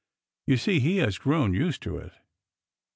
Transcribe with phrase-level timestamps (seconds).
[0.47, 2.11] You see he has grown used to it.